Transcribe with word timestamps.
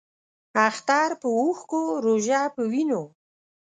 اختر 0.67 1.09
پۀ 1.21 1.27
اوښکو، 1.39 1.81
روژۀ 2.03 2.41
پۀ 2.53 2.61
وینو 2.71 3.01